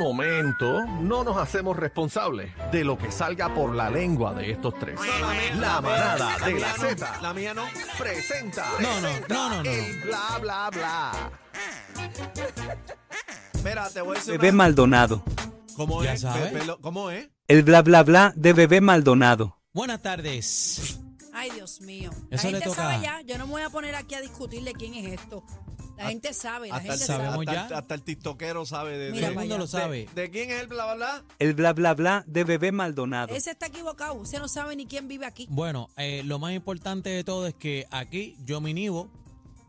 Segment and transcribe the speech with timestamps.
[0.00, 4.98] momento no nos hacemos responsables de lo que salga por la lengua de estos tres.
[5.58, 7.64] La manada de la Z La mía no.
[7.98, 9.70] presenta, No, no, presenta no, no, no.
[9.70, 11.30] el bla bla bla.
[13.64, 14.32] Mira, te voy a decir.
[14.32, 15.22] Bebé una- Maldonado.
[15.76, 16.22] ¿Cómo Ya es?
[16.22, 16.52] sabes.
[16.52, 17.28] Pe- pelo- ¿Cómo es?
[17.48, 19.58] El bla bla bla de Bebé Maldonado.
[19.72, 20.98] Buenas tardes.
[21.32, 22.10] Ay, Dios mío.
[22.28, 23.20] La Eso le gente toca- sabe ya.
[23.22, 25.44] Yo no me voy a poner aquí a discutirle quién es esto.
[26.00, 27.18] La gente sabe, la Hasta el, gente sabe.
[27.24, 27.28] sabe.
[27.36, 27.66] Sabemos hasta, ya.
[27.68, 30.08] el- hasta el tiktokero sabe de, Mira de- Todo el mundo lo sabe.
[30.14, 31.24] de quién es el bla bla bla.
[31.38, 33.34] El bla bla bla de Bebé Maldonado.
[33.34, 34.14] Ese está equivocado.
[34.14, 35.46] Usted no sabe ni quién vive aquí.
[35.50, 39.10] Bueno, eh, lo más importante de todo es que aquí yo me inhibo,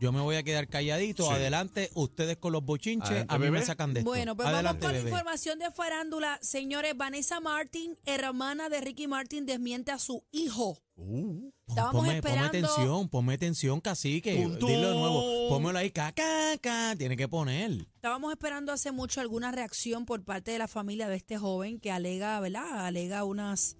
[0.02, 1.24] yo me voy a quedar calladito.
[1.26, 1.32] Sí.
[1.32, 3.60] Adelante, ustedes con los bochinches, Adelante, a mí bebé.
[3.60, 4.10] me sacan de esto.
[4.10, 5.10] Bueno, pues Adelante, vamos con bebé.
[5.10, 6.38] información de farándula.
[6.42, 10.76] Señores, Vanessa Martin, hermana de Ricky Martin, desmiente a su hijo.
[10.96, 14.34] Uh, Estábamos Ponme, ponme esperando- atención, ponme atención, cacique.
[14.34, 15.48] Dilo de nuevo.
[15.48, 16.22] Pónmelo ahí, caca,
[16.60, 16.94] caca.
[16.98, 17.86] Tiene que poner.
[17.94, 21.90] Estábamos esperando hace mucho alguna reacción por parte de la familia de este joven que
[21.92, 22.86] alega, ¿verdad?
[22.86, 23.76] Alega unas,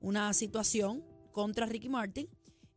[0.00, 2.28] una situación contra Ricky Martin.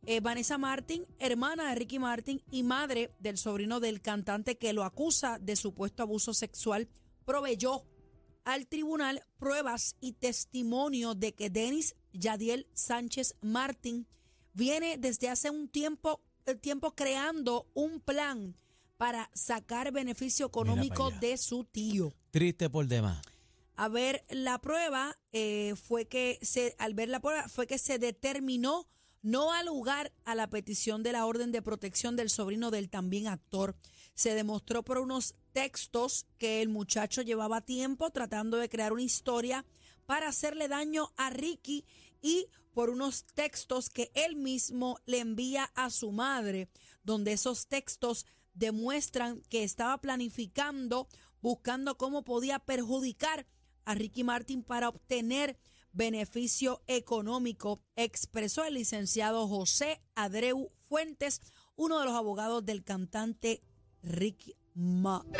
[0.08, 4.84] Eh, Vanessa Martin, hermana de Ricky Martin y madre del sobrino del cantante que lo
[4.84, 6.88] acusa de supuesto abuso sexual,
[7.24, 7.82] proveyó
[8.44, 14.06] al tribunal pruebas y testimonio de que Denis Yadiel Sánchez Martin
[14.54, 18.54] viene desde hace un tiempo, el tiempo creando un plan
[18.98, 22.12] para sacar beneficio económico de su tío.
[22.30, 23.20] Triste por demás.
[23.74, 27.98] A ver, la prueba eh, fue que se, al ver la prueba fue que se
[27.98, 28.86] determinó
[29.26, 33.26] no al lugar a la petición de la orden de protección del sobrino del también
[33.26, 33.74] actor.
[34.14, 39.64] Se demostró por unos textos que el muchacho llevaba tiempo tratando de crear una historia
[40.06, 41.84] para hacerle daño a Ricky
[42.22, 46.68] y por unos textos que él mismo le envía a su madre,
[47.02, 51.08] donde esos textos demuestran que estaba planificando,
[51.42, 53.44] buscando cómo podía perjudicar
[53.86, 55.58] a Ricky Martin para obtener
[55.96, 61.40] beneficio económico, expresó el licenciado José Adreu Fuentes,
[61.74, 63.62] uno de los abogados del cantante
[64.02, 65.32] Ricky Martin.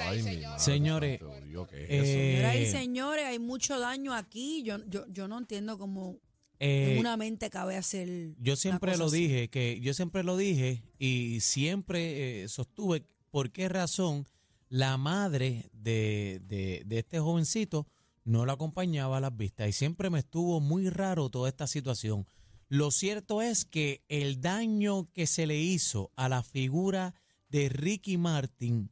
[0.00, 0.22] ay,
[0.58, 4.62] Señores, santo, Dios, ¿qué es eh, señores, hay mucho daño aquí.
[4.62, 6.18] Yo, yo, yo no entiendo cómo
[6.58, 8.08] eh, en una mente cabe hacer.
[8.38, 9.28] Yo una siempre cosa lo así.
[9.28, 14.26] dije, que yo siempre lo dije y siempre eh, sostuve por qué razón
[14.68, 17.86] la madre de, de- de este jovencito
[18.24, 22.26] no lo acompañaba a las vistas y siempre me estuvo muy raro toda esta situación.
[22.68, 27.14] Lo cierto es que el daño que se le hizo a la figura
[27.48, 28.90] de Ricky Martin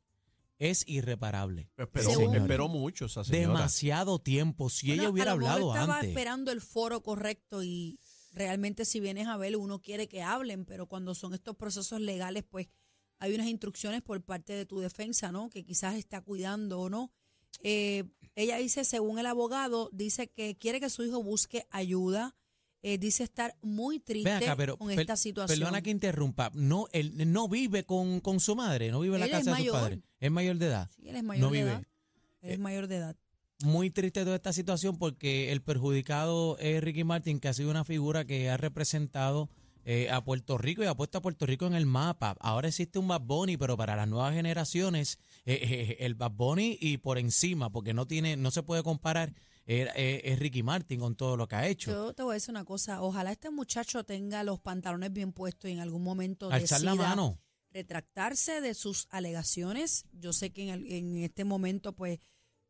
[0.59, 1.69] es irreparable.
[1.77, 3.47] Esperó, esperó mucho esa señora.
[3.49, 4.71] Demasiado tiempo.
[4.71, 6.09] Si Bueno, ella hubiera a lo mejor hablado estaba antes.
[6.09, 7.99] esperando el foro correcto y
[8.33, 12.45] realmente si vienes a ver uno quiere que hablen, pero cuando son estos procesos legales,
[12.49, 12.69] pues
[13.19, 15.49] hay unas instrucciones por parte de tu defensa, ¿no?
[15.51, 17.11] Que quizás está cuidando o no.
[17.63, 18.05] Eh,
[18.35, 22.35] ella dice, según el abogado, dice que quiere que su hijo busque ayuda.
[22.83, 25.59] eh, dice estar muy triste Ven acá, pero con per- esta situación.
[25.59, 26.51] Perdona que interrumpa.
[26.55, 29.57] No, él no vive con, con su madre, no vive en la Él casa de
[29.57, 29.73] sus mayor.
[29.75, 29.99] padres.
[30.21, 30.91] Es mayor de edad.
[30.95, 31.71] Sí, él es mayor no de vive.
[31.71, 31.83] edad.
[32.43, 33.17] Él es mayor de edad.
[33.65, 37.85] Muy triste toda esta situación porque el perjudicado es Ricky Martin, que ha sido una
[37.85, 39.49] figura que ha representado
[39.89, 42.37] eh, a Puerto Rico y ha puesto a Puerto Rico en el mapa.
[42.41, 46.77] Ahora existe un Bad Bunny, pero para las nuevas generaciones, eh, eh, el Bad Bunny
[46.81, 49.33] y por encima, porque no tiene, no se puede comparar,
[49.69, 51.91] eh, eh, es Ricky Martin con todo lo que ha hecho.
[51.93, 53.01] Yo te voy a decir una cosa.
[53.01, 57.09] Ojalá este muchacho tenga los pantalones bien puestos y en algún momento Alzar la decida
[57.09, 57.39] mano.
[57.71, 60.05] retractarse de sus alegaciones.
[60.13, 62.19] Yo sé que en, el- en este momento, pues,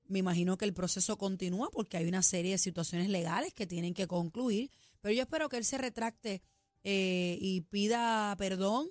[0.09, 3.95] me imagino que el proceso continúa porque hay una serie de situaciones legales que tienen
[3.95, 4.71] que concluir.
[5.01, 6.43] Pero yo espero que él se retracte
[6.89, 8.89] eh, y pida perdón,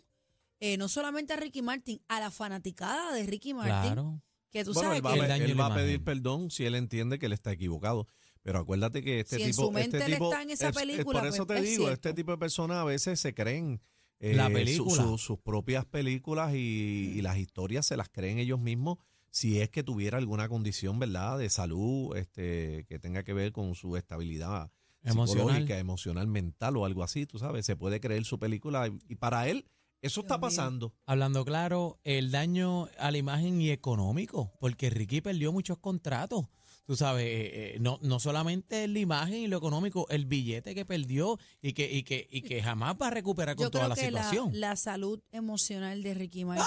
[0.59, 3.93] eh, no solamente a Ricky Martin, a la fanaticada de Ricky Martin.
[3.93, 4.21] Claro.
[4.51, 7.19] Que tú Bueno, sabes él va, que él va a pedir perdón si él entiende
[7.19, 8.07] que él está equivocado.
[8.41, 9.63] Pero acuérdate que este Si en tipo.
[9.63, 11.63] su mente este él tipo está en esa es- es película, por eso pues, te
[11.65, 11.93] es digo, cierto.
[12.09, 13.81] este tipo de personas a veces se creen.
[14.19, 15.03] eh, La su- película.
[15.03, 18.97] su- sus propias películas y, y las historias se las creen ellos mismos
[19.29, 23.75] si es que tuviera alguna condición, ¿verdad?, de salud este, que tenga que ver con
[23.75, 24.71] su estabilidad
[25.11, 25.45] Emocional.
[25.47, 29.15] psicológica, emocional, mental o algo así, tú sabes, se puede creer su película y, y
[29.15, 29.65] para él
[30.01, 30.41] eso está mío.
[30.41, 30.93] pasando.
[31.05, 36.45] Hablando claro, el daño a la imagen y económico, porque Ricky perdió muchos contratos.
[36.85, 40.85] Tú sabes, eh, eh, no, no solamente la imagen y lo económico, el billete que
[40.85, 43.89] perdió y que, y que, y que jamás va a recuperar con Yo toda creo
[43.89, 44.59] la que la, situación.
[44.59, 46.65] la salud emocional de Ricky Martin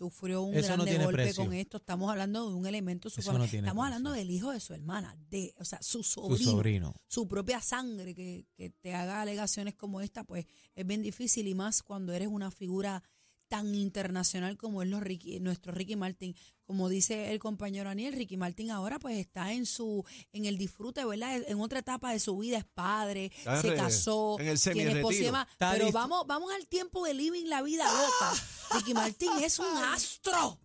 [0.00, 1.44] sufrió un Eso grande golpe precio.
[1.44, 1.76] con esto.
[1.76, 3.82] Estamos hablando de un elemento super- no Estamos precio.
[3.82, 6.94] hablando del hijo de su hermana, de, o sea, su Su sobrino, sobrino.
[7.06, 11.54] su propia sangre que, que te haga alegaciones como esta, pues es bien difícil y
[11.54, 13.02] más cuando eres una figura
[13.50, 16.34] tan internacional como es los Ricky- nuestro Ricky Martin.
[16.64, 21.04] Como dice el compañero Aniel, Ricky Martin ahora pues está en su en el disfrute,
[21.04, 21.42] ¿verdad?
[21.48, 24.92] En otra etapa de su vida, es padre, Está se re- casó, en el tiene
[24.92, 25.98] esposa Pero listo.
[25.98, 28.32] vamos, vamos al tiempo de living la vida loca.
[28.76, 30.58] Ricky Martin es un astro.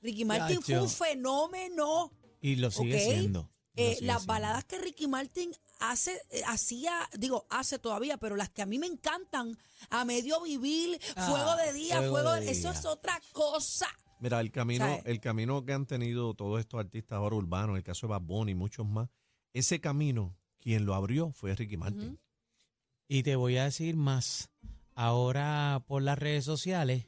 [0.00, 2.12] Ricky Martin fue un fenómeno.
[2.40, 3.40] Y lo sigue siendo.
[3.42, 4.32] Lo Eh, sigue las siendo.
[4.32, 5.50] baladas que Ricky Martin
[5.80, 9.56] hace, eh, hacía, digo, hace todavía, pero las que a mí me encantan,
[9.90, 13.88] a medio vivir, Ah, fuego de día, fuego fuego, de eso es otra cosa.
[14.18, 15.02] Mira, el camino, ¿Sabes?
[15.04, 18.52] el camino que han tenido todos estos artistas ahora urbanos, el caso de Bad Bunny
[18.52, 19.08] y muchos más,
[19.52, 22.18] ese camino, quien lo abrió fue Ricky Martin.
[23.08, 24.50] Y te voy a decir más.
[24.94, 27.06] Ahora por las redes sociales,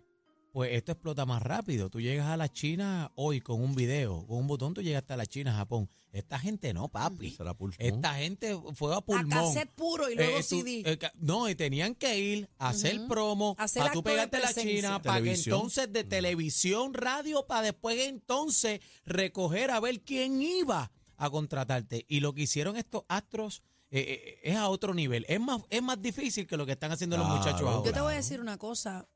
[0.59, 1.89] pues esto explota más rápido.
[1.89, 5.17] Tú llegas a la China hoy con un video, con un botón, tú llegas hasta
[5.17, 5.89] la China, Japón.
[6.11, 7.37] Esta gente no, papi.
[7.79, 9.29] Esta gente fue a A pulmón.
[9.31, 10.83] cassette puro y luego Eh, tú- CD.
[10.85, 14.53] eh, no, y tenían que ir a hacer promo Hacer para tú pegarte a la.
[14.53, 20.91] China, para que entonces de televisión, radio, para después entonces recoger a ver quién iba
[21.19, 22.05] a contratarte.
[22.09, 23.63] Y lo que hicieron estos astros
[23.93, 25.25] eh, eh, es a otro nivel.
[25.29, 27.93] Es más, es más difícil que lo que están haciendo los muchachos Yo ahora.
[27.93, 29.07] te voy a decir una cosa.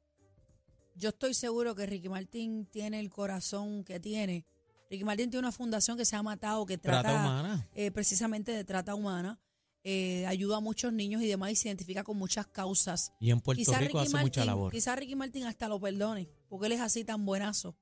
[0.94, 4.44] Yo estoy seguro que Ricky Martin tiene el corazón que tiene.
[4.90, 7.68] Ricky Martin tiene una fundación que se llama Tao, que trata, Trata humana.
[7.74, 9.40] eh, precisamente de trata humana.
[9.84, 13.12] Eh, ayuda a muchos niños y demás y se identifica con muchas causas.
[13.18, 14.70] Y en Puerto Quizá Rico Ricky hace mucha labor.
[14.72, 17.76] Quizá Ricky Martin hasta lo perdone, porque él es así tan buenazo.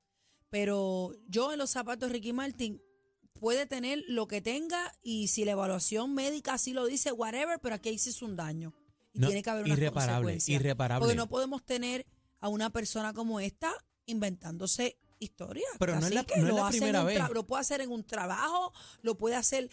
[0.49, 2.81] Pero yo en los zapatos de Ricky Martin
[3.33, 7.75] puede tener lo que tenga y si la evaluación médica así lo dice, whatever, pero
[7.75, 8.73] aquí hizo un daño.
[9.13, 11.01] Y No, tiene que haber una irreparable, irreparable.
[11.05, 12.05] Porque no podemos tener
[12.41, 13.71] a una persona como esta
[14.05, 15.69] inventándose historias.
[15.79, 17.21] Pero no es la- que no es lo la primera vez.
[17.31, 19.69] Lo puede hacer en un trabajo, lo puede hacer...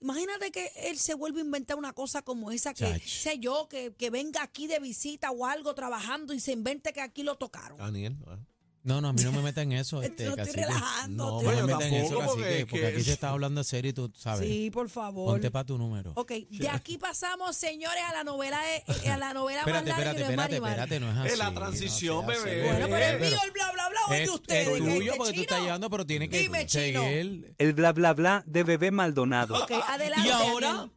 [0.00, 3.02] Imagínate que él se vuelve a inventar una cosa como esa, que Chach.
[3.06, 7.00] sé yo, que, que venga aquí de visita o algo trabajando y se invente que
[7.00, 7.78] aquí lo tocaron.
[7.78, 8.36] Daniel, ah.
[8.84, 10.02] No, no, a mí no me metan en eso.
[10.02, 11.24] Este, no estoy relajando.
[11.24, 13.30] No, No me Bueno, metan en eso, tampoco, porque cacique, porque que- aquí se está
[13.30, 14.48] hablando serio y tú sabes.
[14.48, 15.32] Sí, por favor.
[15.34, 16.12] Ponte para tu número.
[16.16, 19.98] Ok, de aquí pasamos, señores, a la novela de, eh, a la novela Espérate, más
[19.98, 21.28] larga espérate, de espérate, espérate, no es así.
[21.32, 22.40] Es la no transición, así.
[22.44, 22.62] bebé.
[22.70, 24.66] Bueno, pero el mío, el bla, bla, bla, Es, de ustedes.
[24.68, 25.42] es ¿qué- tuyo porque tú chino?
[25.42, 27.02] estás llevando, pero tiene que Dime, chino.
[27.04, 27.54] seguir.
[27.58, 29.62] El bla bla bla de bebé Maldonado.
[29.62, 30.26] Ok, adelante.
[30.28, 30.90] Y ahora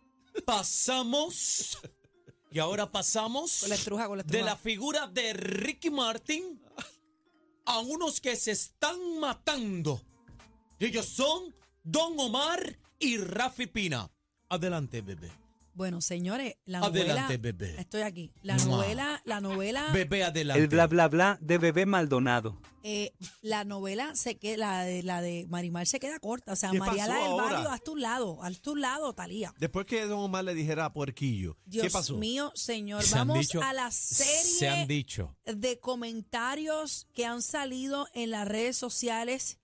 [0.46, 1.78] pasamos.
[2.52, 4.46] Y ahora pasamos Con la estruja, con la de estruja.
[4.54, 6.62] la figura de Ricky Martin
[7.66, 10.02] a unos que se están matando.
[10.80, 11.54] Ellos son
[11.84, 14.10] Don Omar y Rafi Pina.
[14.50, 15.45] Adelante, bebé.
[15.76, 17.38] Bueno, señores, la Adelante, novela.
[17.38, 17.76] bebé.
[17.80, 18.32] Estoy aquí.
[18.44, 18.78] La Mua.
[18.78, 20.62] novela, la novela, Bebé, adelante.
[20.64, 22.62] El bla bla bla de bebé Maldonado.
[22.82, 26.54] eh, la novela se queda, la de, la de Marimar se queda corta.
[26.54, 27.46] O sea, ¿Qué Mariala del ahora?
[27.54, 29.54] Barrio, haz tu lado, haz tu lado, Talía.
[29.60, 32.16] Después que Don Omar le dijera puerquillo, Dios ¿qué pasó?
[32.16, 33.04] mío, señor.
[33.04, 35.36] Se Vamos dicho- a la Se han serie dicho.
[35.46, 39.60] de comentarios que han salido en las redes sociales.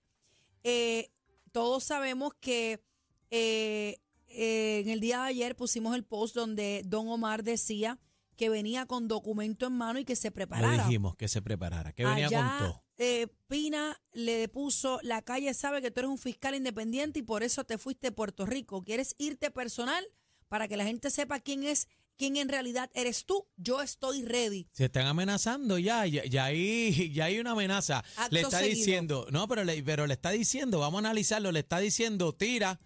[0.62, 1.10] Eh,
[1.52, 2.84] todos sabemos que
[3.30, 3.98] eh,
[4.34, 7.98] eh, en el día de ayer pusimos el post donde Don Omar decía
[8.36, 10.84] que venía con documento en mano y que se Lo preparara.
[10.84, 12.84] dijimos que se preparara, que venía Allá, con todo.
[12.98, 17.42] eh, Pina le puso, la calle sabe que tú eres un fiscal independiente y por
[17.42, 18.82] eso te fuiste de Puerto Rico.
[18.82, 20.04] ¿Quieres irte personal
[20.48, 23.46] para que la gente sepa quién es, quién en realidad eres tú?
[23.56, 24.66] Yo estoy ready.
[24.72, 27.98] Se están amenazando ya, ya, ya hay, ya hay una amenaza.
[28.16, 28.76] Acto le está seguido.
[28.76, 32.80] diciendo, no, pero le, pero le está diciendo, vamos a analizarlo, le está diciendo, tira,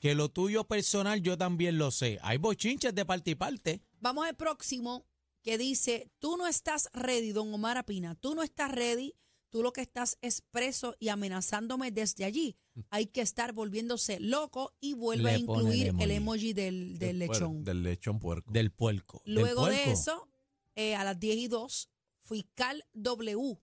[0.00, 2.18] que lo tuyo personal yo también lo sé.
[2.22, 3.80] Hay bochinches de parte y parte.
[4.00, 5.06] Vamos al próximo
[5.42, 9.14] que dice, tú no estás ready, don Omar Apina, tú no estás ready,
[9.48, 12.56] tú lo que estás es preso y amenazándome desde allí.
[12.90, 16.52] Hay que estar volviéndose loco y vuelve Le a incluir el el emoji.
[16.52, 17.64] del, del lechón.
[17.64, 18.50] del lechón puerco.
[18.52, 19.22] Del puerco.
[19.24, 20.28] del Luego de eso,
[20.74, 21.88] eh, a las 10 y 2,
[22.20, 23.58] fiscal W.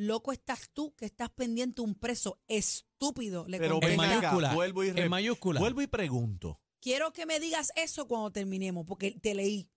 [0.00, 3.44] Loco estás tú que estás pendiente un preso estúpido.
[3.46, 3.92] Le Pero contesta.
[3.92, 4.54] En mayúscula.
[4.54, 5.60] vuelvo y En mayúscula.
[5.60, 6.58] Vuelvo y pregunto.
[6.80, 9.68] Quiero que me digas eso cuando terminemos, porque te leí.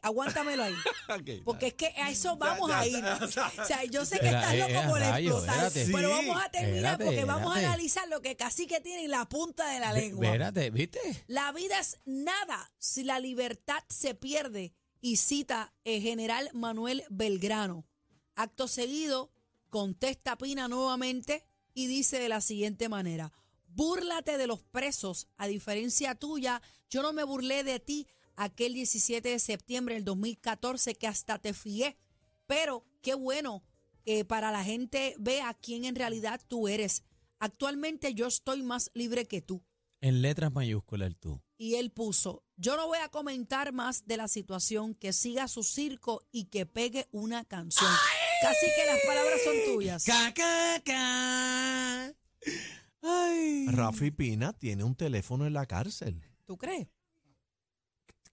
[0.00, 0.74] Aguántamelo ahí.
[1.44, 3.02] Porque es que a eso vamos ya, a ir.
[3.02, 3.18] ya,
[3.62, 5.92] O sea, yo sé que Era- estás loco eh, por explotar, espérate.
[5.92, 9.10] pero vamos a terminar espérate, porque vamos a analizar lo que casi que tiene en
[9.10, 10.24] la punta de la lengua.
[10.26, 11.00] Espérate, ¿viste?
[11.26, 14.72] La vida es nada si la libertad se pierde.
[15.00, 17.84] Y cita el general Manuel Belgrano.
[18.36, 19.32] Acto seguido,
[19.68, 21.44] contesta Pina nuevamente
[21.74, 23.32] y dice de la siguiente manera,
[23.68, 26.60] búrlate de los presos, a diferencia tuya,
[26.90, 28.06] yo no me burlé de ti
[28.36, 31.96] aquel 17 de septiembre del 2014 que hasta te fié,
[32.46, 33.62] pero qué bueno
[34.04, 37.04] que para la gente vea quién en realidad tú eres.
[37.40, 39.62] Actualmente yo estoy más libre que tú.
[40.00, 41.42] En letras mayúsculas el tú.
[41.56, 45.64] Y él puso, yo no voy a comentar más de la situación, que siga su
[45.64, 47.90] circo y que pegue una canción.
[48.42, 50.04] Casi que las palabras son tuyas.
[50.04, 52.14] Ca, ca, ca.
[53.02, 53.66] Ay.
[53.68, 56.22] Rafi Pina tiene un teléfono en la cárcel.
[56.44, 56.88] ¿Tú crees?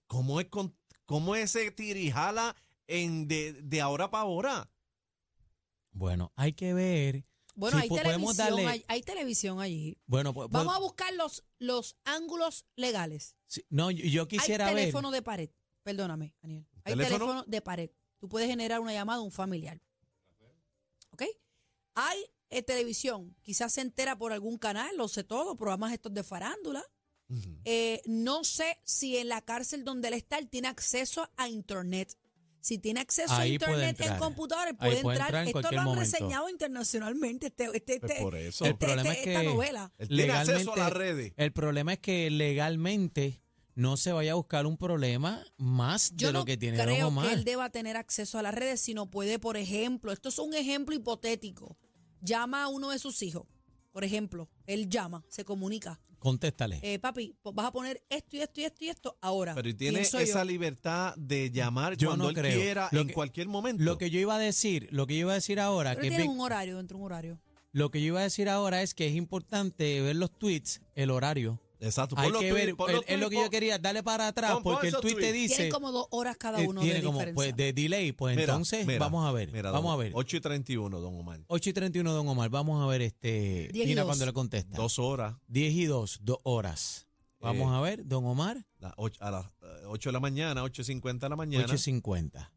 [0.06, 2.54] ¿Cómo es, con, cómo es ese tirijala
[2.86, 4.70] en de, de ahora para ahora?
[5.90, 7.24] Bueno, hay que ver.
[7.56, 9.98] Bueno, si hay televisión, darle- hay, hay televisión allí.
[10.06, 13.34] Bueno, pues, Vamos pues, a buscar los, los ángulos legales.
[13.46, 14.82] sí, no, yo, yo quisiera hay ver.
[14.84, 15.50] teléfono de pared.
[15.82, 16.66] Perdóname, Daniel.
[16.84, 17.18] Hay ¿Teléfono?
[17.18, 17.90] teléfono de pared.
[18.18, 19.80] Tú puedes generar una llamada a un familiar.
[21.16, 21.22] ¿Ok?
[21.94, 22.18] Hay
[22.50, 23.34] eh, televisión.
[23.42, 26.84] Quizás se entera por algún canal, lo sé todo, programas estos de farándula.
[27.64, 32.16] Eh, no sé si en la cárcel donde él está, él tiene acceso a Internet.
[32.60, 35.28] Si tiene acceso a Ahí Internet en computador, él puede, puede entrar.
[35.28, 36.00] entrar en Esto lo han momento.
[36.04, 38.64] reseñado internacionalmente, este, este, Pues este- por eso.
[38.64, 39.92] El este- problema este- es esta novela.
[39.98, 41.32] Él tiene acceso a las redes.
[41.36, 43.40] El problema es que legalmente
[43.76, 46.86] no se vaya a buscar un problema más Yo de lo no que tiene Don
[46.86, 47.28] creo Omar.
[47.28, 50.52] que él deba tener acceso a las redes, sino puede, por ejemplo, esto es un
[50.54, 51.76] ejemplo hipotético.
[52.20, 53.46] Llama a uno de sus hijos,
[53.92, 56.00] por ejemplo, él llama, se comunica.
[56.18, 56.80] Contéstale.
[56.82, 59.54] Eh, papi, pues vas a poner esto y esto y esto y esto ahora.
[59.54, 60.44] Pero tiene esa yo.
[60.44, 62.58] libertad de llamar Yo cuando no él creo.
[62.58, 63.84] quiera, Lo en que- cualquier momento.
[63.84, 66.08] lo que yo iba a decir, lo que yo iba a decir ahora, Pero que
[66.08, 67.38] tiene un horario, dentro de un horario.
[67.72, 71.10] lo que yo iba a decir ahora es que es importante ver los tweets, el
[71.10, 71.60] horario.
[71.86, 72.14] Exacto.
[72.18, 74.96] Hay que ver, es los es lo que yo quería, dale para atrás, porque el
[74.96, 77.34] tweet te dice, Tiene como dos horas cada eh, uno tiene de como diferencia.
[77.34, 80.12] pues de delay, pues Mira, entonces mira, vamos a ver, mira, vamos don- a ver.
[80.14, 81.40] 8 y 31, don Omar.
[81.46, 84.04] 8 y 31, don Omar, vamos a ver este, dos.
[84.04, 84.76] cuando le contesta.
[84.76, 85.34] Dos horas.
[85.48, 87.06] 10 y 2, dos horas.
[87.40, 90.62] Vamos Eh, a ver, don Omar, la ocho- a las eh, 8 de la mañana,
[90.64, 91.64] 8.50 de la mañana.
[91.64, 92.52] 8 y 50,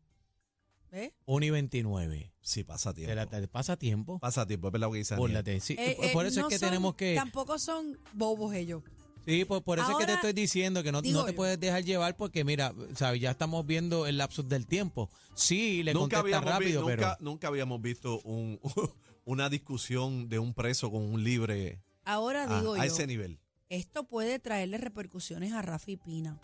[0.92, 1.12] ¿Ves?
[1.26, 2.34] 1 y 29.
[2.42, 3.14] Sí, pasa tiempo.
[3.14, 4.18] la tarde, pasa tiempo.
[4.20, 5.60] Pasa tiempo, es verdad que dice.
[5.60, 7.14] Sí, Eh, por- eh, por eso no es que son- tenemos que.
[7.14, 8.82] Tampoco son bobos ellos.
[9.30, 11.36] Sí, por, por eso es que te estoy diciendo que no, no te yo.
[11.36, 15.10] puedes dejar llevar porque, mira, sabes, ya estamos viendo el lapsus del tiempo.
[15.36, 17.02] Sí, le Nunca contesta vi- rápido, pero.
[17.04, 18.60] nunca, nunca habíamos visto un,
[19.26, 23.40] una discusión de un preso con un libre Ahora a, digo a yo, ese nivel.
[23.70, 26.40] esto puede traerle repercusiones a Rafi Pina.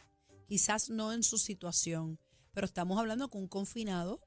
[0.48, 2.20] Quizás no en su situación,
[2.54, 4.22] pero estamos hablando que un confinado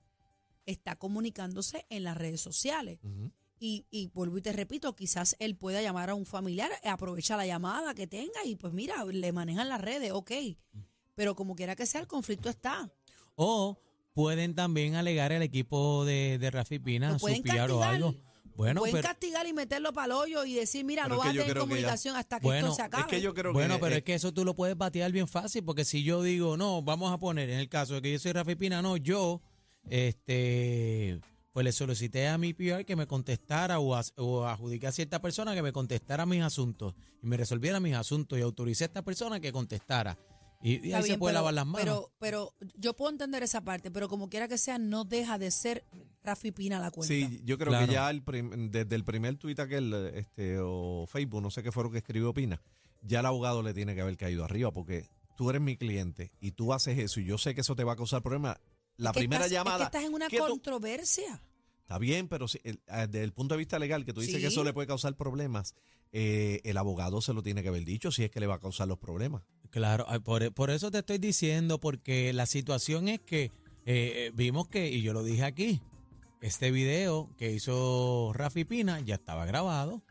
[0.67, 2.99] está comunicándose en las redes sociales.
[3.03, 3.31] Ujú.
[3.61, 7.47] Y, y vuelvo y te repito, quizás él pueda llamar a un familiar, aprovecha la
[7.47, 10.31] llamada que tenga y pues mira, le manejan las redes, ok.
[11.15, 12.88] Pero como quiera que sea, el conflicto está.
[13.35, 13.79] O
[14.12, 18.15] pueden también alegar el equipo de, de Rafi Pina, Lo pueden supiar o algo.
[18.55, 21.31] Bueno, Pueden pero, castigar y meterlo para el hoyo y decir, mira, no vas a
[21.31, 23.03] tener creo que ya- comunicación hasta que Bueno, esto se acabe.
[23.05, 25.29] Es que yo creo bueno, que pero es que eso tú lo puedes batear bien
[25.29, 28.19] fácil, porque si yo digo, no, vamos a poner, en el caso de que yo
[28.19, 29.41] soy Rafi Pina, no, yo,
[29.88, 31.21] este,
[31.59, 35.21] pues le solicité a mi PR que me contestara o, a- o adjudiqué a cierta
[35.21, 39.03] persona que me contestara mis asuntos y me resolviera mis asuntos y autoricé a esta
[39.03, 40.17] persona que contestara.
[40.62, 41.81] Y, y ahí se puede pero- lavar las manos.
[41.83, 45.50] Pero, pero yo puedo entender esa parte, pero como quiera que sea, no deja de
[45.50, 45.85] ser
[46.23, 47.12] Rafi Pina la cuenta.
[47.12, 47.87] Sí, yo creo Claro.
[47.88, 51.73] que ya el prim- desde el primer tuit aquel, este, o Facebook, no sé qué
[51.73, 52.62] fue lo que escribió Pina,
[53.03, 56.53] ya el abogado le tiene que haber caído arriba, porque tú eres mi cliente y
[56.53, 58.59] tú haces eso y yo sé que eso te va a causar problemas.
[58.97, 59.77] La Es que primera estás- llamada.
[59.85, 61.41] Es que estás en una tú- controversia.
[61.88, 64.35] Está bien, pero si- el- ah, desde el punto de vista legal, que tú dices
[64.37, 64.42] Sí.
[64.42, 65.75] que eso le puede causar problemas,
[66.12, 68.61] eh, el abogado se lo tiene que haber dicho si es que le va a
[68.61, 69.42] causar los problemas.
[69.71, 73.52] Claro, por, por eso te estoy diciendo, porque la situación es que eh,
[73.87, 75.80] eh, vimos que, y yo lo dije aquí,
[76.42, 80.02] este video que hizo Rafi Pina ya estaba grabado.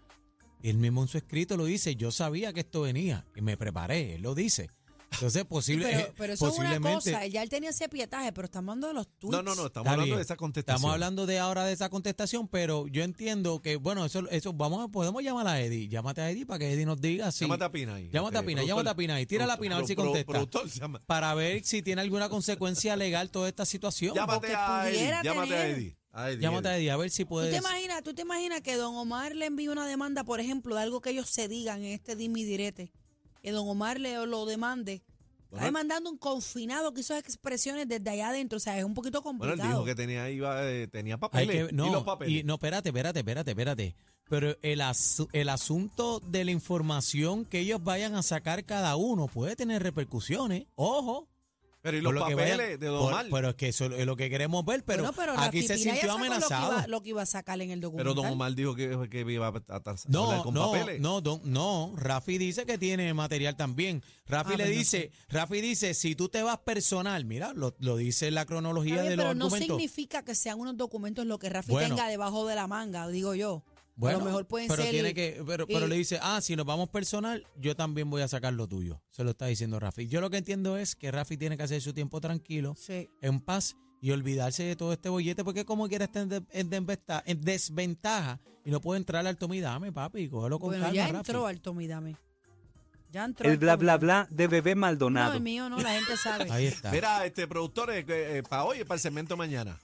[0.63, 3.55] Y él mismo en su escrito lo dice, yo sabía que esto venía y me
[3.55, 4.71] preparé, él lo dice.
[5.11, 7.25] Entonces, posible, pero, eh, pero eso es una cosa.
[7.27, 9.31] Ya él tenía ese pietaje, pero estamos hablando de los tweets.
[9.31, 10.17] No, no, no, estamos hablando bien.
[10.17, 10.75] de esa contestación.
[10.77, 14.83] Estamos hablando de ahora de esa contestación, pero yo entiendo que, bueno, eso, eso vamos
[14.85, 15.87] a, podemos llamar a Eddie.
[15.87, 17.45] Llámate a Eddie para que Eddie nos diga si.
[17.45, 18.09] Llámate a Pina ahí.
[18.11, 19.25] Llámate a Pina, llámate a Pina ahí.
[19.25, 20.31] Tira la Pina a ver si contesta.
[20.31, 24.13] productor, llama- Para ver si tiene alguna consecuencia legal toda esta situación.
[24.13, 25.23] Llámate a Eddie.
[25.23, 25.97] Llámate a Eddie.
[26.11, 26.91] a Eddie, Llámate a Eddie.
[26.91, 27.51] A ver si ¿Tú puedes.
[27.51, 30.81] te, imaginas, ¿Tú te imaginas que don Omar le envíe una demanda, por ejemplo, de
[30.81, 32.91] algo que ellos se digan en este dimi direte?
[33.41, 34.93] Que don Omar le lo demande.
[34.93, 38.57] Está Bueno, demandando un confinado que hizo expresiones desde allá adentro.
[38.57, 39.63] O sea, es un poquito Bueno, complicado.
[39.63, 41.67] él dijo que tenía, iba, eh, tenía papeles.
[41.67, 42.33] que- no, y los papeles.
[42.33, 43.95] y- no, espérate, espérate, espérate, espérate.
[44.29, 49.27] Pero el, asu- el asunto de la información que ellos vayan a sacar cada uno
[49.27, 50.65] puede tener repercusiones.
[50.75, 51.29] Ojo.
[51.81, 53.25] Pero y los papeles vayan- de Don Omar.
[53.31, 54.83] Pero es que eso es lo que queremos ver.
[54.83, 56.71] Pero, Bueno, pero aquí se sintió sacó Lo que, amenazado.
[56.73, 58.15] iba, lo que iba a sacar en el Pero documental.
[58.15, 60.99] Don Omar dijo que, que iba a tratar No, con no, papeles.
[60.99, 61.93] no, don- no.
[61.95, 64.03] Rafi dice que tiene material también.
[64.25, 67.75] Rafi Ah, le pues no dice, Rafi dice, si tú te vas personal, mira, lo,
[67.79, 71.39] lo dice la cronología bien, de los pero no significa que sean unos documentos lo
[71.39, 71.95] que Rafi Bueno.
[71.95, 73.63] tenga debajo de la manga, digo yo.
[73.99, 74.91] Bueno, a lo mejor pueden pero ser.
[74.91, 78.27] tiene que, pero, pero le dice, ah, si nos vamos personal, yo también voy a
[78.27, 79.01] sacar lo tuyo.
[79.09, 80.07] Se lo está diciendo Rafi.
[80.07, 83.09] Yo lo que entiendo es que Rafi tiene que hacer su tiempo tranquilo, Sí.
[83.21, 86.69] en paz, y olvidarse de todo este bollete, porque como quiera está en, de- en
[86.69, 91.07] desventa- en desventaja y no puede entrar al Tomidame, papi, cógelo con Bueno, calma, ya
[91.07, 91.17] Rafi.
[91.17, 92.15] entró al Tomidame.
[93.11, 93.49] Ya entró.
[93.49, 95.33] El bla bla bla de bebé No, Maldonado.
[95.33, 96.51] el mío no, la gente sabe.
[96.51, 96.91] Ahí está.
[96.91, 98.05] Mira, este productores,
[98.47, 99.79] para hoy, para el segmento mañana.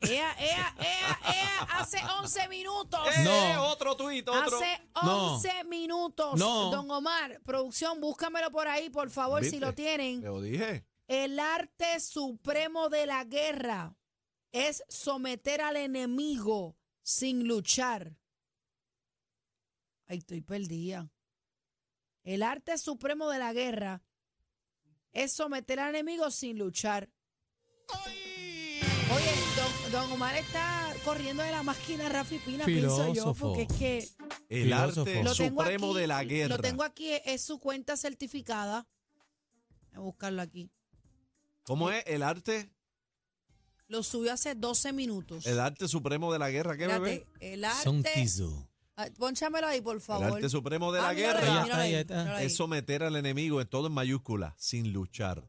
[0.00, 3.00] Ea, ea, ea, ea, hace 11 minutos.
[3.24, 3.30] No.
[3.32, 4.58] Eh, otro tuit, otro.
[4.58, 5.34] Hace No.
[5.34, 6.38] 11 minutos.
[6.38, 6.70] No.
[6.70, 9.66] Don Omar, producción, búscamelo por ahí, por favor, si ¿Viste?
[9.66, 10.20] lo tienen.
[10.20, 10.84] Te lo dije.
[11.08, 13.96] El arte supremo de la guerra
[14.52, 18.16] es someter al enemigo sin luchar.
[20.08, 21.10] Ay, estoy perdida.
[22.22, 24.02] El arte supremo de la guerra
[25.12, 27.08] es someter al enemigo sin luchar.
[29.14, 29.32] Oye,
[29.96, 33.98] don, Omar está corriendo de la máquina Rafi Pina, pienso yo, porque es que
[34.48, 35.00] El Filósofo.
[35.00, 36.56] arte lo tengo supremo aquí, de la guerra.
[36.56, 38.86] Lo tengo aquí, es su cuenta certificada.
[39.92, 40.70] Voy a buscarlo aquí.
[41.64, 42.04] ¿Cómo es?
[42.06, 42.70] El arte,
[43.88, 45.46] Lo subió hace 12 minutos.
[45.46, 47.12] el arte supremo de la guerra, ¿qué bebé?
[47.14, 48.10] Espérate, el Son arte.
[48.14, 48.68] tizo.
[48.96, 50.32] Ah, Pónchamelo ahí, por El favor.
[50.36, 52.46] arte supremo de Ah, la míralo ahí, guerra míralo míralo ahí.
[52.46, 55.46] es someter al enemigo en todo en mayúscula, sin luchar.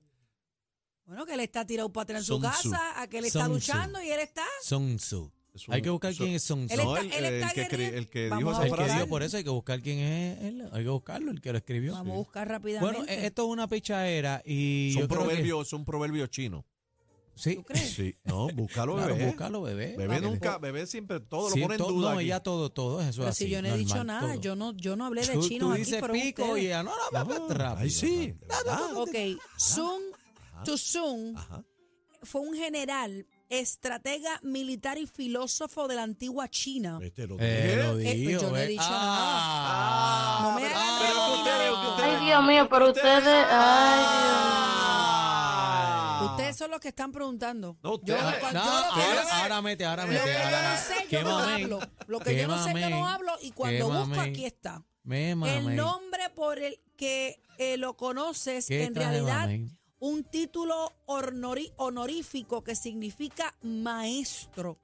[1.07, 2.71] Bueno, que él está tirado para atrás en su Sun Tzu.
[2.71, 3.71] casa, a que él está Sun Tzu.
[3.73, 4.43] luchando y él está.
[4.61, 5.31] Son Tzu.
[5.53, 6.73] Es un- Hay que buscar eso- quién es Son Tzu.
[6.73, 7.97] Él No, está- el, está que, escri- guerrero.
[7.97, 8.95] el que Vamos dijo a esa El que frase.
[8.97, 10.69] dio por eso hay que buscar quién es él.
[10.71, 11.93] Hay que buscarlo, el que lo escribió.
[11.93, 12.97] Vamos a buscar rápidamente.
[12.99, 16.63] Bueno, eh, esto es una pichadera y Son creo que- proverbios, son proverbios chinos.
[17.39, 17.91] Sí, ¿Tú crees?
[17.93, 19.27] Sí, no, búscalo, claro, bebé.
[19.27, 19.95] búscalo, bebé.
[19.95, 22.11] Bebé nunca, bebé siempre todo Sí, lo pone en to- duda.
[22.13, 22.25] No, aquí.
[22.25, 23.43] ella todo, todo eso pero así.
[23.45, 24.41] si yo no he dicho normal, nada, todo.
[24.41, 26.63] yo no, yo no hablé de Tú- chinos tú aquí, dices pero pico ustedes.
[26.63, 27.77] y ella, no, no, no, rápido.
[27.77, 28.65] Ay, sí, rápido.
[28.65, 28.95] verdad.
[28.95, 30.01] Ok, Sun
[30.63, 31.63] Tzu Ajá.
[32.23, 36.99] fue un general, estratega militar y filósofo de la antigua China.
[37.01, 37.75] Este lo Eh, dije.
[37.77, 38.67] lo Eh, pues yo no he eh.
[38.67, 41.89] dicho Ah, No me pero- hagan pero que ustedes- que rebobinar.
[41.91, 43.45] ustedes- Ay, Dios mío, pero ustedes.
[43.49, 44.05] Ay.
[46.31, 47.77] Ustedes son los que están preguntando.
[47.83, 48.63] No, yo, No, yo lo que ahora,
[49.23, 50.23] no sé- ahora mete, ahora lo mete.
[50.25, 51.79] que yo ahora- no sé, yo no hablo.
[52.07, 53.31] Lo que yo no sé, yo no hablo.
[53.41, 54.83] Y cuando busco, aquí está.
[55.03, 59.49] Me El nombre por el que eh, lo conoces, ¿Qué en realidad?
[59.99, 64.77] Un título honorífico que significa maestro.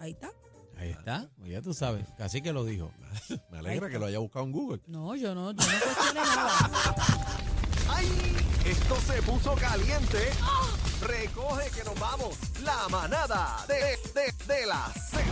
[0.00, 0.30] Ahí está.
[0.76, 2.90] Ahí está, pues ya tú sabes, casi que lo dijo.
[3.50, 4.80] Me alegra que lo haya buscado en Google.
[4.86, 6.70] No, yo no, yo no cuestioné nada.
[7.88, 8.36] ¡Ay!
[8.66, 10.30] Esto se puso caliente.
[11.00, 12.36] Recoge que nos vamos.
[12.62, 13.74] La manada de,
[14.12, 15.22] de, de la Z.